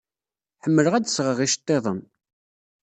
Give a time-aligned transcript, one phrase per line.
[0.63, 1.99] Ḥemmleɣ ad d-sɣeɣ iceḍḍiḍen.